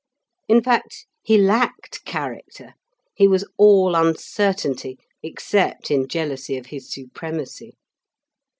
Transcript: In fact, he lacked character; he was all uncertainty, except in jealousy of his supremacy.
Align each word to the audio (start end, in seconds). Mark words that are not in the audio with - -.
In 0.47 0.63
fact, 0.63 1.05
he 1.21 1.37
lacked 1.37 2.05
character; 2.05 2.73
he 3.13 3.27
was 3.27 3.47
all 3.57 3.93
uncertainty, 3.93 4.97
except 5.21 5.91
in 5.91 6.07
jealousy 6.07 6.57
of 6.57 6.65
his 6.65 6.89
supremacy. 6.91 7.75